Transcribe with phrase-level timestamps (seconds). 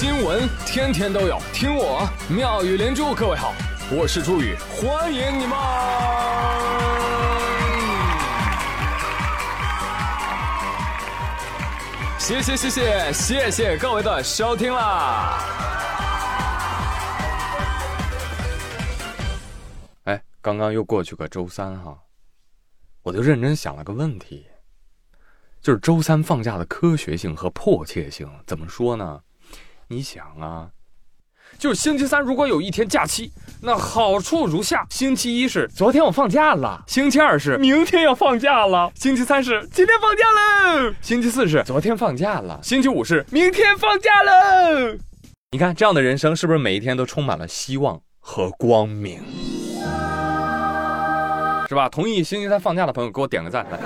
[0.00, 3.12] 新闻天天都有，听我妙语连珠。
[3.16, 3.52] 各位好，
[3.90, 5.58] 我是朱宇，欢迎你们。
[12.16, 15.40] 谢谢谢谢谢谢各位的收听啦！
[20.04, 21.98] 哎，刚刚又过去个周三哈，
[23.02, 24.46] 我就认真想了个问题。
[25.60, 29.20] 就是周三放假的科学性和迫切性怎么说呢？
[29.90, 30.68] 你想啊，
[31.58, 44.98] 就是星期三如果有一天假期，那好处如下：星期一是昨天我放假了，星期二是明天要放假了，星期三是今天放假喽，星期四是昨天放假了，星期五是明天放假喽。
[45.52, 49.22] 你看这样的人生是不是每一天都充满了希望和光明？
[51.66, 51.88] 是吧？
[51.88, 53.78] 同意星期三放假的朋友给我点个赞来。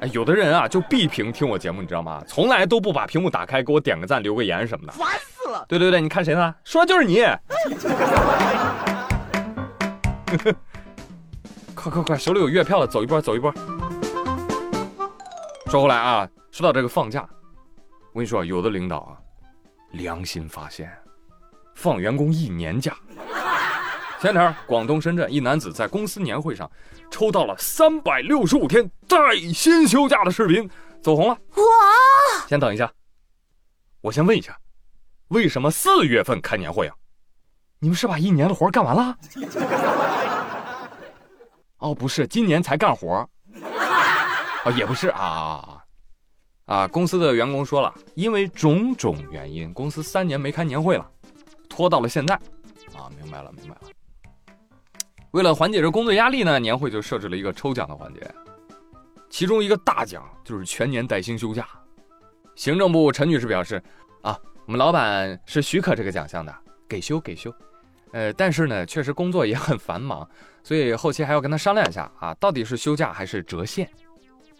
[0.00, 2.22] 哎，有的人啊就闭屏听我节目，你知道吗？
[2.26, 5.66] 从来都不把屏幕打开，给我点个赞、留个言什么的，烦死了！
[5.68, 6.54] 对对对，你看谁呢？
[6.62, 7.16] 说的就是你！
[11.74, 13.52] 快快快，手里有月票的，走一波，走一波。
[15.66, 17.28] 说回来啊，说到这个放假，
[18.12, 19.18] 我跟你说，有的领导啊，
[19.90, 20.88] 良心发现，
[21.74, 22.96] 放员工一年假。
[24.20, 26.68] 前天，广东深圳一男子在公司年会上
[27.08, 30.68] 抽到了三百六十五天带薪休假的视频，
[31.00, 31.34] 走红了。
[31.34, 31.62] 哇！
[32.48, 32.92] 先等一下，
[34.00, 34.58] 我先问一下，
[35.28, 36.94] 为什么四月份开年会啊？
[37.78, 39.16] 你们是把一年的活干完了？
[41.78, 43.06] 哦，不是，今年才干活。
[44.64, 45.80] 哦，也不是啊
[46.66, 46.88] 啊！
[46.88, 51.08] 公司的员工说了，因为种种原因，公司三年没开年会了，
[51.68, 52.34] 拖到了现在。
[52.96, 53.82] 啊，明白了，明白了。
[55.32, 58.20] 为了缓解这工作压力呢，年会就设置了一个抽奖的环节，
[59.28, 61.66] 其中一个大奖就是全年带薪休假。
[62.54, 63.80] 行政部陈女士表示
[64.22, 66.54] ：“啊，我们老板是许可这个奖项的，
[66.88, 67.54] 给休给休。
[68.12, 70.26] 呃，但是呢，确实工作也很繁忙，
[70.62, 73.88] 所以后期还要跟他商量一下啊，到底是休假还是折现？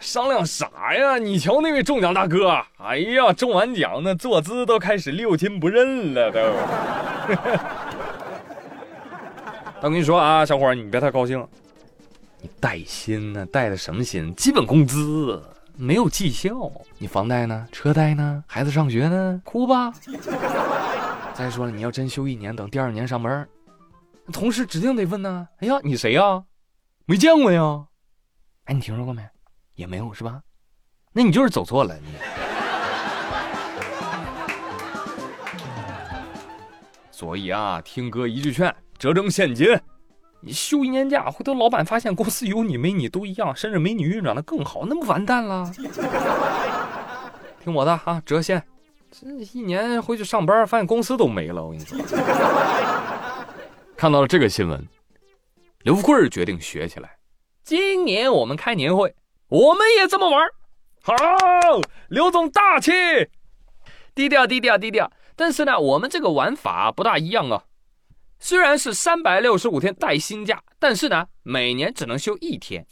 [0.00, 1.16] 商量啥呀？
[1.16, 6.40] 你瞧那位中奖大哥，哎呀，中完奖那坐姿都开始六亲不认了都。
[9.82, 11.46] ”我跟你说啊，小伙儿，你别太高兴。
[12.40, 13.46] 你带薪呢？
[13.46, 14.34] 带的什么薪？
[14.34, 15.40] 基本工资
[15.76, 16.72] 没有绩效。
[16.98, 17.68] 你房贷呢？
[17.70, 18.42] 车贷呢？
[18.46, 19.40] 孩子上学呢？
[19.44, 19.92] 哭吧。
[21.34, 23.46] 再说了，你要真休一年，等第二年上班，
[24.32, 25.46] 同事指定得问呢。
[25.58, 26.42] 哎呀，你谁呀？
[27.04, 27.86] 没见过呀。
[28.64, 29.22] 哎，你听说过没？
[29.74, 30.40] 也没有是吧？
[31.12, 31.94] 那你就是走错了。
[31.98, 32.08] 你。
[37.10, 38.74] 所以啊，听哥一句劝。
[38.98, 39.78] 折成现金，
[40.40, 45.70] 你休一年假，回头老板发现公司有你没你都一样，甚至没你运转的更好，那不完蛋了？
[47.62, 48.62] 听我的啊，折现，
[49.10, 51.64] 这一年回去上班，发现公司都没了。
[51.64, 51.98] 我跟你说，
[53.96, 54.86] 看到了这个新闻，
[55.82, 57.16] 刘富贵决定学起来。
[57.64, 59.14] 今年我们开年会，
[59.48, 60.46] 我们也这么玩。
[61.02, 61.14] 好，
[62.08, 62.92] 刘总大气，
[64.14, 65.10] 低调低调低调。
[65.34, 67.64] 但是呢，我们这个玩法不大一样啊。
[68.38, 72.86] 虽然是三百六十五天带薪假，但是呢，每年只能休一天。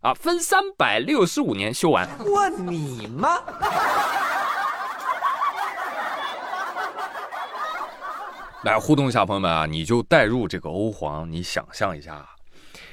[0.00, 2.08] 啊，分三百六十五年休完。
[2.24, 3.40] 问你妈？
[8.62, 12.24] 来互动一下，朋友们啊，你就带入这个欧皇，你想象一下，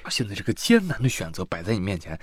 [0.09, 2.13] 现在这个艰难的选择摆在你面前，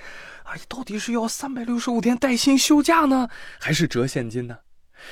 [0.45, 3.29] 啊，到底是要三百六十五天带薪休假呢，
[3.61, 4.57] 还是折现金呢？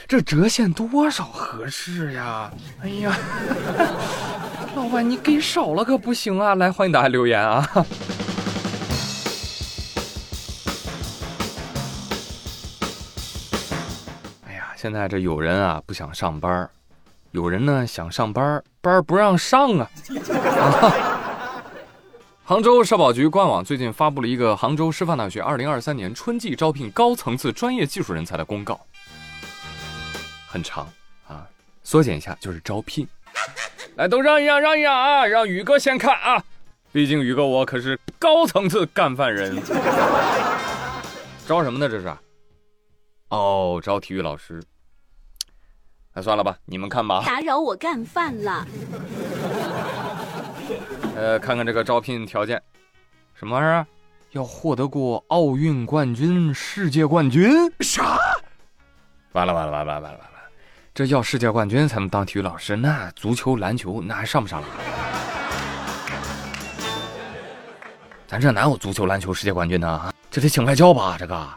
[0.07, 2.53] 这折现多少合适呀？
[2.83, 3.17] 哎呀！
[4.79, 6.55] 老板，你给少了可不行啊！
[6.55, 7.69] 来，欢迎大家留言啊！
[14.47, 16.71] 哎呀，现在这有人啊不想上班，
[17.33, 19.91] 有人呢想上班，班不让上啊！
[22.47, 28.81] 杭州社保局官网最近发布了一个杭州师范大学二零二三年春季招聘高层次专业技术人才的公告，
[30.47, 30.89] 很长
[31.27, 31.45] 啊，
[31.83, 33.05] 缩减一下就是招聘。
[33.99, 35.27] 来，都让一让，让一让啊！
[35.27, 36.41] 让宇哥先看啊，
[36.93, 39.61] 毕竟宇哥我可是高层次干饭人。
[41.49, 41.89] 招什么呢？
[41.89, 42.17] 这是？
[43.31, 44.63] 哦，招体育老师。
[46.15, 47.25] 那算了吧，你们看吧。
[47.27, 48.65] 打扰我干饭了。
[51.17, 52.63] 呃，看看这个招聘条件，
[53.35, 53.85] 什么玩意儿？
[54.31, 57.51] 要获得过奥运冠军、世界冠军？
[57.81, 58.17] 啥？
[59.33, 60.38] 完了完了完了完了完了！
[60.99, 64.67] 这要世界冠军才能当体育老师，那足球、篮球那还上不上了？
[68.27, 70.13] 咱这哪有足球、篮球世界冠军呢？
[70.29, 71.15] 这得请外教吧？
[71.17, 71.49] 这个，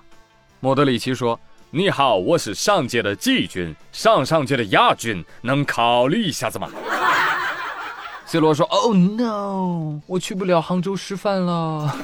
[0.59, 1.39] 莫德里奇说，
[1.71, 6.69] 你好，我是上届的季军，上上届的亚军，能考虑一下子吗
[8.27, 11.95] ？C 罗说：“Oh no，我去不了杭州师范了。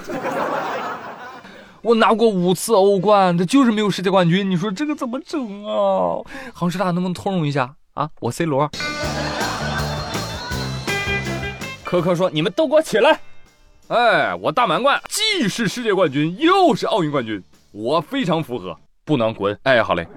[1.81, 4.49] 我拿过五次欧冠，这就是没有世界冠军。
[4.49, 6.19] 你说这个怎么整啊？
[6.53, 8.09] 杭师大能不能通融一下啊？
[8.19, 8.69] 我 C 罗。”
[11.83, 13.19] 科科说：“你们都给我起来！
[13.87, 17.41] 哎，我大满贯既是世界冠军，又是奥运冠军，
[17.71, 19.57] 我非常符合，不能滚！
[19.63, 20.05] 哎，好嘞。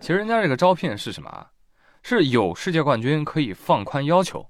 [0.00, 1.46] 其实人家这个招聘是什么啊？
[2.02, 4.44] 是有世界冠军可以放宽要求。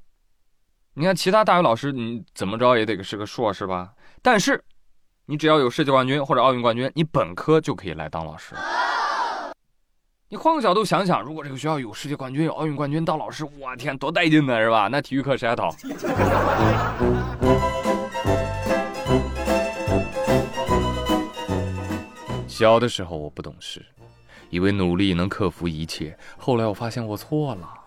[0.95, 3.93] 你看其他大学老师，你怎么着也得是个硕士吧？
[4.21, 4.63] 但是
[5.25, 8.55] 你只要有世界冠军或者奥运冠军，你本科就可以来当老师。”
[10.29, 14.89] 你换个角度想想，如果这个学校有世界冠军、有奥运冠军当老师，我天，多带劲呢，是吧？
[14.89, 15.71] 那体育课谁还逃？
[22.47, 23.83] 小的时候我不懂事，
[24.51, 26.15] 以为努力能克服一切。
[26.37, 27.82] 后来我发现我错了。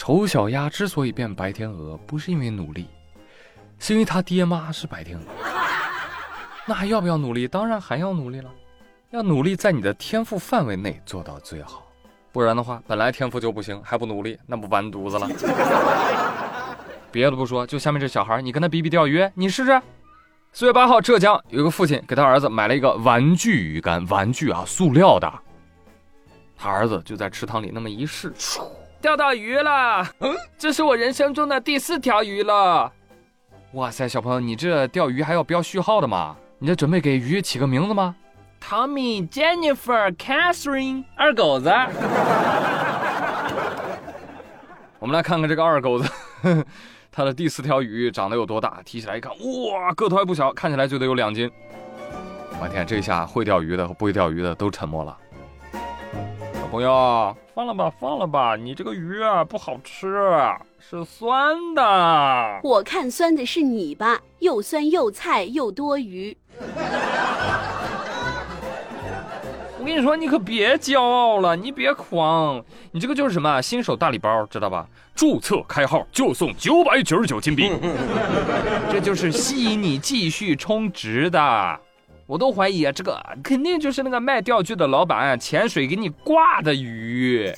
[0.00, 2.88] 丑小鸭之所以变白天鹅，不是因为努力，
[3.78, 5.24] 是因为他爹妈是白天鹅。
[6.64, 7.46] 那还要不要努力？
[7.46, 8.50] 当然还要努力了。
[9.10, 11.86] 要努力在你的天赋范围内做到最好，
[12.32, 15.28] 不然的话，本来天赋就不行，还不努力，那不完犊子了。
[17.12, 19.82] 别的不说，就下面这小孩，你跟他比比钓鱼，你试试。
[20.50, 25.30] 四月八号，浙江有个父亲给他儿子买了一个玩具鱼竿，玩具啊，塑料的。
[26.56, 28.32] 他儿子就在池塘里那么一试，
[29.00, 30.06] 钓到鱼了。
[30.18, 32.92] 嗯，这是我人生中的第四条鱼了。
[33.72, 36.36] 哇塞，小朋友，你这钓鱼还要标序号的吗？
[36.58, 38.14] 你这准备给鱼起个名字吗
[38.62, 41.70] ？Tommy、Jennifer、Catherine，二狗子。
[44.98, 46.10] 我们来看看这个二狗子，
[47.10, 48.82] 他的第四条鱼长得有多大？
[48.84, 51.50] 提起来一看，哇，个头还不小，看起来就得有两斤。
[52.60, 55.16] 我天，这下会钓鱼的和不会钓鱼的都沉默了。
[56.70, 60.16] 小朋友，放了吧，放了吧，你这个鱼啊不好吃，
[60.78, 62.60] 是酸的。
[62.62, 66.36] 我看酸的是你吧，又酸又菜又多余。
[69.80, 74.86] 我跟你说，你可别骄傲了，你别狂，你这个就是什么新手大礼包，知道吧？
[75.16, 77.72] 注册开号就送九百九十九金币，
[78.92, 81.80] 这就是吸引你继续充值的。
[82.30, 87.52] 我都怀疑啊，这个肯定就是那个卖钓具的老板潜水给你挂的鱼。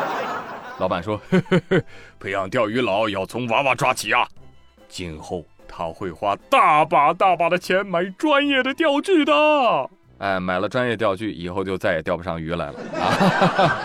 [0.76, 1.18] 老板说，
[2.20, 4.28] 培养钓鱼佬要从娃娃抓起啊，
[4.88, 9.32] 今后他会花大把大把的钱买专业的钓具的。
[10.18, 13.08] 哎，买了专业钓具以后就再也钓不上鱼来了啊！
[13.08, 13.76] 哈 哈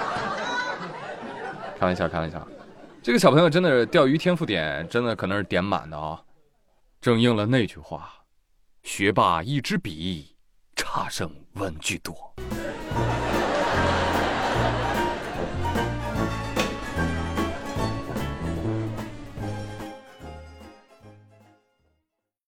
[1.80, 2.46] 开玩笑，开玩笑，
[3.02, 6.20] 这个小朋友真的是钓鱼天赋点，真的可能是点满的啊！
[7.00, 8.10] 正应了那句话：
[8.84, 10.36] 学霸一支笔，
[10.76, 12.16] 差生文具多。